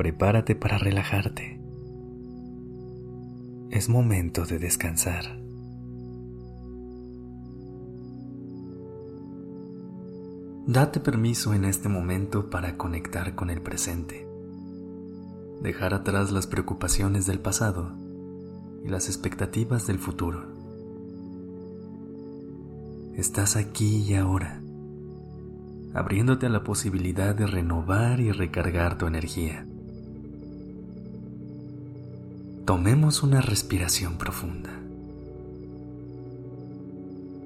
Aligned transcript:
Prepárate 0.00 0.54
para 0.54 0.78
relajarte. 0.78 1.60
Es 3.68 3.90
momento 3.90 4.46
de 4.46 4.58
descansar. 4.58 5.38
Date 10.66 11.00
permiso 11.00 11.52
en 11.52 11.66
este 11.66 11.90
momento 11.90 12.48
para 12.48 12.78
conectar 12.78 13.34
con 13.34 13.50
el 13.50 13.60
presente. 13.60 14.26
Dejar 15.60 15.92
atrás 15.92 16.32
las 16.32 16.46
preocupaciones 16.46 17.26
del 17.26 17.40
pasado 17.40 17.92
y 18.82 18.88
las 18.88 19.08
expectativas 19.08 19.86
del 19.86 19.98
futuro. 19.98 20.46
Estás 23.16 23.56
aquí 23.56 23.98
y 23.98 24.14
ahora, 24.14 24.62
abriéndote 25.92 26.46
a 26.46 26.48
la 26.48 26.64
posibilidad 26.64 27.34
de 27.34 27.46
renovar 27.46 28.20
y 28.20 28.32
recargar 28.32 28.96
tu 28.96 29.06
energía. 29.06 29.66
Tomemos 32.64 33.22
una 33.22 33.40
respiración 33.40 34.16
profunda. 34.16 34.70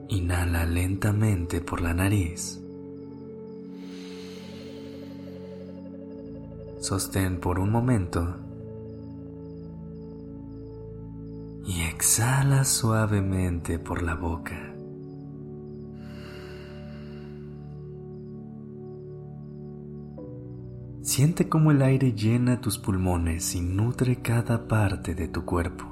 Inhala 0.08 0.66
lentamente 0.66 1.60
por 1.60 1.80
la 1.80 1.94
nariz. 1.94 2.60
Sostén 6.80 7.40
por 7.40 7.58
un 7.58 7.70
momento 7.70 8.36
y 11.66 11.80
exhala 11.82 12.64
suavemente 12.64 13.78
por 13.78 14.02
la 14.02 14.14
boca. 14.14 14.73
Siente 21.16 21.48
cómo 21.48 21.70
el 21.70 21.80
aire 21.80 22.12
llena 22.12 22.60
tus 22.60 22.76
pulmones 22.76 23.54
y 23.54 23.60
nutre 23.60 24.16
cada 24.16 24.66
parte 24.66 25.14
de 25.14 25.28
tu 25.28 25.44
cuerpo. 25.44 25.84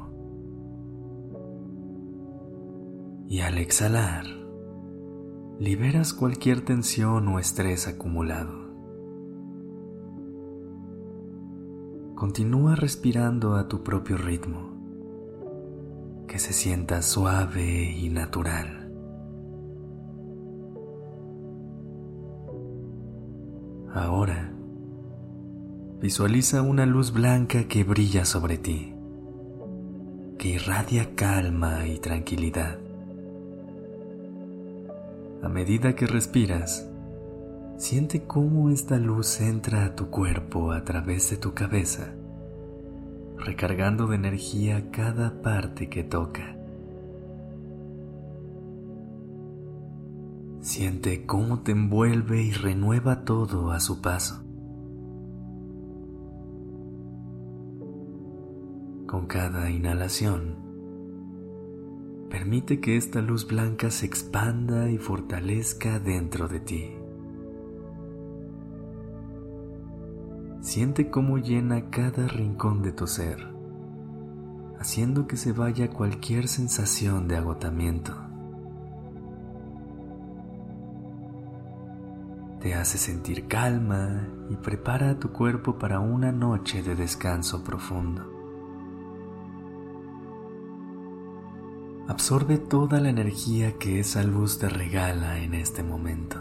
Y 3.28 3.38
al 3.38 3.58
exhalar, 3.58 4.24
liberas 5.60 6.12
cualquier 6.12 6.64
tensión 6.64 7.28
o 7.28 7.38
estrés 7.38 7.86
acumulado. 7.86 8.50
Continúa 12.16 12.74
respirando 12.74 13.54
a 13.54 13.68
tu 13.68 13.84
propio 13.84 14.16
ritmo, 14.16 14.72
que 16.26 16.40
se 16.40 16.52
sienta 16.52 17.00
suave 17.00 17.92
y 17.96 18.08
natural. 18.08 18.92
Ahora, 23.94 24.51
visualiza 26.02 26.62
una 26.62 26.84
luz 26.84 27.12
blanca 27.12 27.68
que 27.68 27.84
brilla 27.84 28.24
sobre 28.24 28.58
ti, 28.58 28.92
que 30.36 30.48
irradia 30.48 31.14
calma 31.14 31.86
y 31.86 31.98
tranquilidad. 31.98 32.78
A 35.42 35.48
medida 35.48 35.94
que 35.94 36.06
respiras, 36.06 36.88
Siente 37.82 38.22
cómo 38.22 38.70
esta 38.70 38.96
luz 38.96 39.40
entra 39.40 39.84
a 39.84 39.96
tu 39.96 40.06
cuerpo 40.06 40.70
a 40.70 40.84
través 40.84 41.30
de 41.30 41.36
tu 41.36 41.52
cabeza, 41.52 42.12
recargando 43.36 44.06
de 44.06 44.14
energía 44.14 44.92
cada 44.92 45.42
parte 45.42 45.88
que 45.88 46.04
toca. 46.04 46.56
Siente 50.60 51.26
cómo 51.26 51.62
te 51.62 51.72
envuelve 51.72 52.40
y 52.40 52.52
renueva 52.52 53.24
todo 53.24 53.72
a 53.72 53.80
su 53.80 54.00
paso. 54.00 54.44
Con 59.06 59.26
cada 59.26 59.68
inhalación, 59.70 60.56
permite 62.30 62.80
que 62.80 62.96
esta 62.96 63.20
luz 63.20 63.46
blanca 63.46 63.90
se 63.90 64.06
expanda 64.06 64.90
y 64.90 64.98
fortalezca 64.98 65.98
dentro 65.98 66.48
de 66.48 66.60
ti. 66.60 66.92
Siente 70.60 71.10
cómo 71.10 71.38
llena 71.38 71.90
cada 71.90 72.26
rincón 72.28 72.82
de 72.82 72.92
tu 72.92 73.06
ser, 73.06 73.52
haciendo 74.78 75.26
que 75.26 75.36
se 75.36 75.52
vaya 75.52 75.90
cualquier 75.90 76.48
sensación 76.48 77.28
de 77.28 77.36
agotamiento. 77.36 78.14
Te 82.60 82.74
hace 82.74 82.96
sentir 82.96 83.48
calma 83.48 84.28
y 84.48 84.54
prepara 84.54 85.10
a 85.10 85.18
tu 85.18 85.32
cuerpo 85.32 85.78
para 85.78 85.98
una 85.98 86.30
noche 86.30 86.84
de 86.84 86.94
descanso 86.94 87.64
profundo. 87.64 88.31
Absorbe 92.08 92.58
toda 92.58 93.00
la 93.00 93.10
energía 93.10 93.78
que 93.78 94.00
esa 94.00 94.24
luz 94.24 94.58
te 94.58 94.68
regala 94.68 95.38
en 95.38 95.54
este 95.54 95.82
momento. 95.82 96.36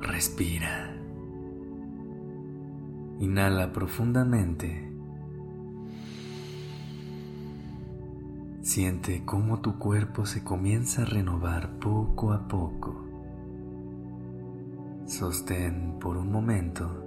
Respira. 0.00 0.96
Inhala 3.20 3.72
profundamente. 3.72 4.90
Siente 8.62 9.24
cómo 9.24 9.60
tu 9.60 9.78
cuerpo 9.78 10.24
se 10.24 10.42
comienza 10.42 11.02
a 11.02 11.04
renovar 11.04 11.78
poco 11.78 12.32
a 12.32 12.48
poco. 12.48 13.04
Sostén 15.06 15.98
por 15.98 16.16
un 16.16 16.32
momento 16.32 17.04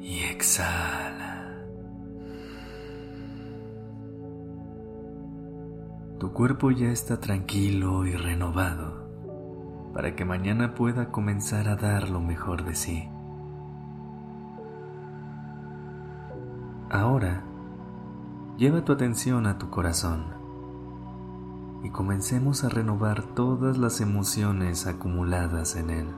y 0.00 0.20
exhala. 0.20 1.29
Tu 6.20 6.34
cuerpo 6.34 6.70
ya 6.70 6.90
está 6.90 7.18
tranquilo 7.18 8.04
y 8.04 8.12
renovado 8.12 9.08
para 9.94 10.14
que 10.14 10.26
mañana 10.26 10.74
pueda 10.74 11.10
comenzar 11.10 11.66
a 11.66 11.76
dar 11.76 12.10
lo 12.10 12.20
mejor 12.20 12.62
de 12.66 12.74
sí. 12.74 13.08
Ahora, 16.90 17.42
lleva 18.58 18.84
tu 18.84 18.92
atención 18.92 19.46
a 19.46 19.56
tu 19.56 19.70
corazón 19.70 20.26
y 21.82 21.88
comencemos 21.88 22.64
a 22.64 22.68
renovar 22.68 23.22
todas 23.34 23.78
las 23.78 24.02
emociones 24.02 24.86
acumuladas 24.86 25.74
en 25.74 25.88
él. 25.88 26.08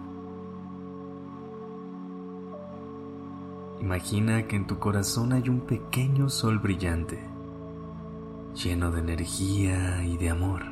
Imagina 3.81 4.49
que 4.49 4.57
en 4.57 4.67
tu 4.67 4.81
corazón 4.81 5.33
hay 5.33 5.49
un 5.49 5.61
pequeño 5.61 6.29
sol 6.29 6.59
brillante, 6.59 7.32
lleno 8.55 8.91
de 8.91 9.01
energía 9.01 10.05
y 10.05 10.17
de 10.17 10.31
amor. 10.31 10.63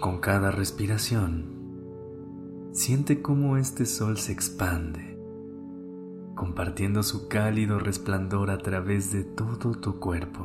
Con 0.00 0.18
cada 0.18 0.50
respiración, 0.50 1.54
Siente 2.74 3.22
cómo 3.22 3.56
este 3.56 3.86
sol 3.86 4.18
se 4.18 4.32
expande, 4.32 5.16
compartiendo 6.34 7.04
su 7.04 7.28
cálido 7.28 7.78
resplandor 7.78 8.50
a 8.50 8.58
través 8.58 9.12
de 9.12 9.22
todo 9.22 9.74
tu 9.74 10.00
cuerpo. 10.00 10.44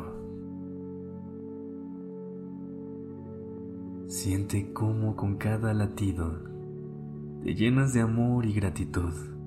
Siente 4.06 4.72
cómo 4.74 5.16
con 5.16 5.38
cada 5.38 5.74
latido 5.74 6.40
te 7.42 7.56
llenas 7.56 7.94
de 7.94 8.02
amor 8.02 8.46
y 8.46 8.54
gratitud. 8.54 9.39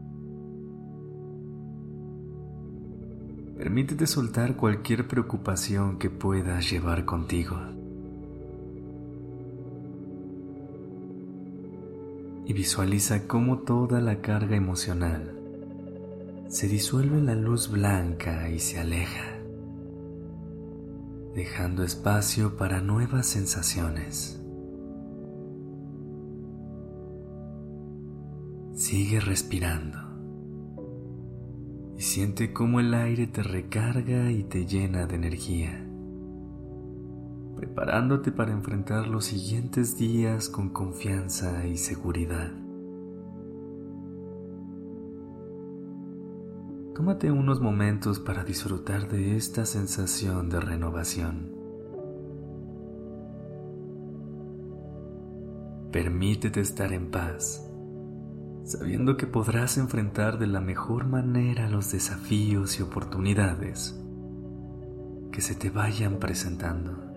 Permítete 3.62 4.08
soltar 4.08 4.56
cualquier 4.56 5.06
preocupación 5.06 5.96
que 5.96 6.10
puedas 6.10 6.68
llevar 6.68 7.04
contigo. 7.04 7.56
y 12.44 12.52
visualiza 12.54 13.28
cómo 13.28 13.58
toda 13.60 14.00
la 14.00 14.20
carga 14.20 14.56
emocional 14.56 15.38
se 16.48 16.66
disuelve 16.66 17.18
en 17.18 17.26
la 17.26 17.36
luz 17.36 17.70
blanca 17.70 18.48
y 18.50 18.58
se 18.58 18.80
aleja, 18.80 19.38
dejando 21.32 21.84
espacio 21.84 22.56
para 22.56 22.80
nuevas 22.80 23.28
sensaciones. 23.28 24.42
Sigue 28.74 29.20
respirando 29.20 30.11
siente 32.02 32.52
cómo 32.52 32.80
el 32.80 32.94
aire 32.94 33.26
te 33.28 33.42
recarga 33.42 34.30
y 34.30 34.42
te 34.42 34.66
llena 34.66 35.06
de 35.06 35.14
energía, 35.14 35.86
preparándote 37.56 38.32
para 38.32 38.52
enfrentar 38.52 39.06
los 39.06 39.26
siguientes 39.26 39.96
días 39.96 40.48
con 40.48 40.70
confianza 40.70 41.64
y 41.66 41.76
seguridad. 41.76 42.52
Tómate 46.94 47.30
unos 47.30 47.60
momentos 47.60 48.20
para 48.20 48.44
disfrutar 48.44 49.08
de 49.08 49.36
esta 49.36 49.64
sensación 49.64 50.50
de 50.50 50.60
renovación. 50.60 51.52
Permítete 55.90 56.60
estar 56.60 56.92
en 56.92 57.10
paz 57.10 57.71
sabiendo 58.64 59.16
que 59.16 59.26
podrás 59.26 59.76
enfrentar 59.78 60.38
de 60.38 60.46
la 60.46 60.60
mejor 60.60 61.06
manera 61.06 61.68
los 61.68 61.90
desafíos 61.90 62.78
y 62.78 62.82
oportunidades 62.82 63.98
que 65.32 65.40
se 65.40 65.54
te 65.54 65.70
vayan 65.70 66.18
presentando. 66.18 67.12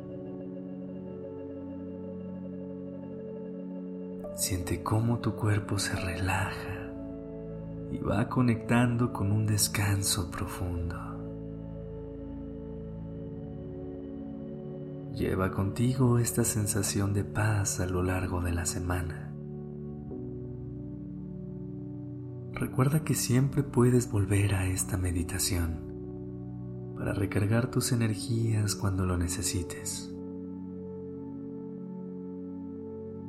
Siente 4.36 4.84
cómo 4.84 5.20
tu 5.20 5.36
cuerpo 5.36 5.80
se 5.80 5.96
relaja 5.96 6.92
y 7.92 8.00
va 8.00 8.28
conectando 8.28 9.14
con 9.14 9.32
un 9.32 9.46
descanso 9.46 10.30
profundo. 10.32 10.96
Lleva 15.14 15.52
contigo 15.52 16.20
esta 16.20 16.44
sensación 16.44 17.14
de 17.14 17.24
paz 17.24 17.80
a 17.80 17.86
lo 17.86 18.04
largo 18.04 18.42
de 18.42 18.52
la 18.52 18.66
semana. 18.66 19.25
Recuerda 22.68 23.04
que 23.04 23.14
siempre 23.14 23.62
puedes 23.62 24.12
volver 24.12 24.56
a 24.56 24.66
esta 24.66 24.98
meditación 24.98 25.84
para 26.98 27.14
recargar 27.14 27.70
tus 27.70 27.92
energías 27.92 28.74
cuando 28.74 29.06
lo 29.06 29.20
necesites. 29.20 30.12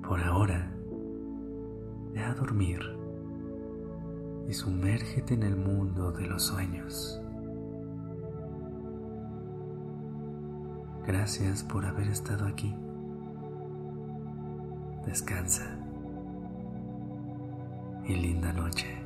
Por 0.08 0.20
ahora, 0.20 0.74
ve 2.14 2.20
a 2.24 2.32
dormir 2.32 2.80
y 4.48 4.54
sumérgete 4.54 5.34
en 5.34 5.42
el 5.42 5.56
mundo 5.56 6.12
de 6.12 6.26
los 6.26 6.42
sueños. 6.42 7.20
Gracias 11.06 11.62
por 11.62 11.84
haber 11.84 12.08
estado 12.08 12.46
aquí. 12.46 12.74
Descansa 15.04 15.78
y 18.08 18.14
linda 18.14 18.50
noche. 18.54 19.05